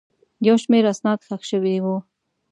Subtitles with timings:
[0.47, 1.95] یو شمېر اسناد ښخ شوي وو.